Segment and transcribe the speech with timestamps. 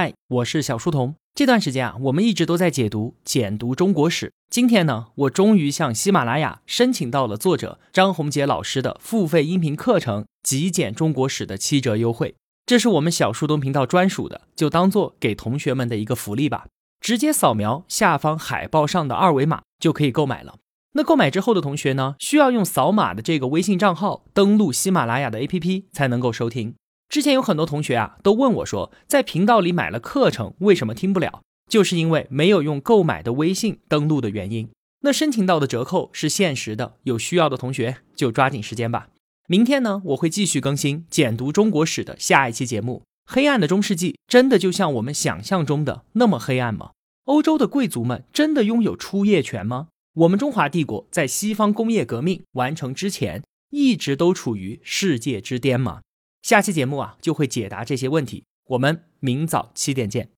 [0.00, 1.16] 嗨，我是小书童。
[1.34, 4.32] 这段时间啊，我们一直都在解读、简读中国史。
[4.48, 12.34] 今天呢，我终于向喜马拉雅申请到了作者张宏杰老师的付费音频课程《极简中国史》的七折优惠，
[12.64, 16.64] 这是我们小书童频道专属的，就当做给同学们的一个福利吧。
[17.02, 20.56] 直接扫描下方海报上的二维码就可以购买了。
[20.94, 26.74] 那购买之后的同学呢，需要用扫码的这个微信账号登录喜马拉雅的 APP 才能够收听。
[27.10, 31.42] 之前有很多同学啊，都问我说，在频道里买了课程，为什么听不了？
[31.68, 34.68] 就是因为没有用购买的微信登录的原因。
[35.00, 39.08] 那申请到的折扣是限时的，有需要的同学就抓紧时间吧。
[39.48, 43.02] 明天呢，我会继续更新简读中国史的下一期节目。
[43.26, 46.92] 黑暗的中世纪真的就像我们想象中的那么黑暗吗？
[47.24, 49.88] 欧洲的贵族们真的拥有出业权吗？
[50.14, 56.02] 我们中华帝国在西方工业革命完成之前，一直都处于世界之巅吗？
[56.42, 58.44] 下期节目啊，就会解答这些问题。
[58.68, 60.28] 我们明早七点见。